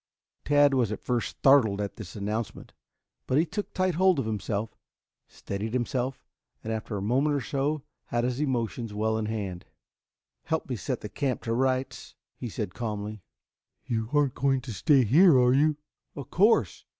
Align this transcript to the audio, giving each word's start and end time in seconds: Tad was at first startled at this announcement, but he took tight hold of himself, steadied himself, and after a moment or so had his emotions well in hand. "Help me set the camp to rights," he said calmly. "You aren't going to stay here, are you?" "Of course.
Tad 0.45 0.73
was 0.73 0.91
at 0.91 1.03
first 1.03 1.29
startled 1.37 1.79
at 1.79 1.97
this 1.97 2.15
announcement, 2.15 2.73
but 3.27 3.37
he 3.37 3.45
took 3.45 3.71
tight 3.71 3.93
hold 3.93 4.17
of 4.17 4.25
himself, 4.25 4.75
steadied 5.27 5.73
himself, 5.73 6.25
and 6.63 6.73
after 6.73 6.97
a 6.97 7.03
moment 7.03 7.35
or 7.35 7.41
so 7.41 7.83
had 8.05 8.23
his 8.23 8.39
emotions 8.39 8.95
well 8.95 9.15
in 9.15 9.27
hand. 9.27 9.65
"Help 10.45 10.67
me 10.67 10.75
set 10.75 11.01
the 11.01 11.07
camp 11.09 11.43
to 11.43 11.53
rights," 11.53 12.15
he 12.35 12.49
said 12.49 12.73
calmly. 12.73 13.21
"You 13.85 14.09
aren't 14.11 14.33
going 14.33 14.61
to 14.61 14.73
stay 14.73 15.03
here, 15.03 15.37
are 15.37 15.53
you?" 15.53 15.77
"Of 16.15 16.31
course. 16.31 16.83